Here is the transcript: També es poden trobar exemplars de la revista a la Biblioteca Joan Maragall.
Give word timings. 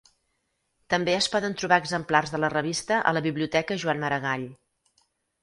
També 0.93 1.13
es 1.17 1.27
poden 1.33 1.53
trobar 1.63 1.77
exemplars 1.81 2.33
de 2.37 2.41
la 2.45 2.49
revista 2.55 2.99
a 3.11 3.15
la 3.19 3.25
Biblioteca 3.29 3.79
Joan 3.85 4.03
Maragall. 4.07 4.49